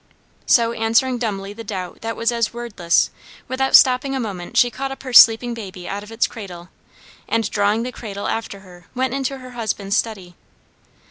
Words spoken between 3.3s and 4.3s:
without stopping a